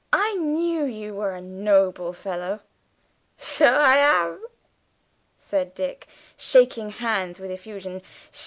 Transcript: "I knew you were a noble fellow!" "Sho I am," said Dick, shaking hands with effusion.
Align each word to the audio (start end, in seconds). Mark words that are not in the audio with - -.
"I 0.11 0.33
knew 0.33 0.83
you 0.85 1.13
were 1.13 1.33
a 1.35 1.41
noble 1.41 2.11
fellow!" 2.11 2.61
"Sho 3.37 3.67
I 3.67 3.97
am," 3.97 4.43
said 5.37 5.75
Dick, 5.75 6.07
shaking 6.35 6.89
hands 6.89 7.39
with 7.39 7.51
effusion. 7.51 8.01